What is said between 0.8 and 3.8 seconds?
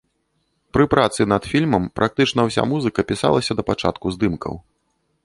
працы над фільмам практычна ўся музыка пісалася да